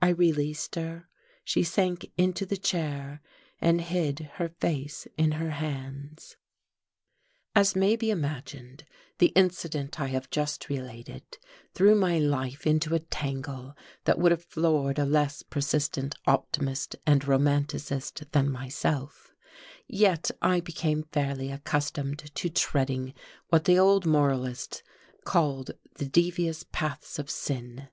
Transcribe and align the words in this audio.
I 0.00 0.08
released 0.08 0.74
her. 0.76 1.06
She 1.44 1.64
sank 1.64 2.10
into 2.16 2.46
the 2.46 2.56
chair 2.56 3.20
and 3.60 3.82
hid 3.82 4.20
her 4.36 4.48
face 4.48 5.06
in 5.18 5.32
her 5.32 5.50
hands.... 5.50 6.38
As 7.54 7.76
may 7.76 7.94
be 7.94 8.10
imagined, 8.10 8.86
the 9.18 9.26
incident 9.36 10.00
I 10.00 10.06
have 10.06 10.30
just 10.30 10.70
related 10.70 11.24
threw 11.74 11.94
my 11.94 12.18
life 12.18 12.66
into 12.66 12.94
a 12.94 13.00
tangle 13.00 13.76
that 14.04 14.18
would 14.18 14.32
have 14.32 14.46
floored 14.46 14.98
a 14.98 15.04
less 15.04 15.42
persistent 15.42 16.14
optimist 16.26 16.96
and 17.04 17.22
romanticist 17.28 18.32
than 18.32 18.50
myself, 18.50 19.34
yet 19.86 20.30
I 20.40 20.60
became 20.60 21.02
fairly 21.12 21.50
accustomed 21.50 22.20
to 22.34 22.48
treading 22.48 23.12
what 23.48 23.66
the 23.66 23.78
old 23.78 24.06
moralists 24.06 24.82
called 25.26 25.72
the 25.96 26.08
devious 26.08 26.62
paths 26.72 27.18
of 27.18 27.28
sin. 27.28 27.90